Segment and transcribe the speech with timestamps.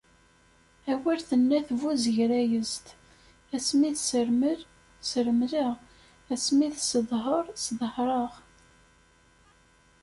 [0.91, 2.87] Awal tenna tbuzegrayezt:
[3.55, 4.59] asmi d ssermel,
[5.09, 5.73] sremleɣ;
[6.33, 8.31] asmi d sseḍher, sḍehreɣ.